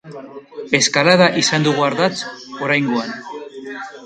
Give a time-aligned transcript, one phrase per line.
[0.77, 2.15] Eskalada izan dugu ardatz
[2.69, 3.15] oraingoan.